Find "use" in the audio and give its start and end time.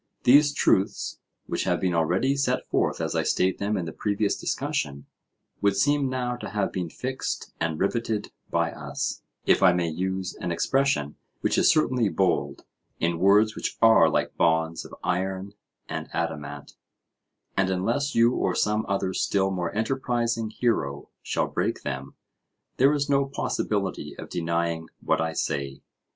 9.89-10.33